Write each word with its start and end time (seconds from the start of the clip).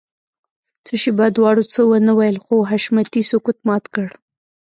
څه 0.85 0.93
شېبه 1.01 1.25
دواړو 1.37 1.63
څه 1.73 1.81
ونه 1.89 2.13
ويل 2.17 2.37
خو 2.43 2.55
حشمتي 2.69 3.21
سکوت 3.31 3.57
مات 3.67 3.83
کړ. 3.95 4.07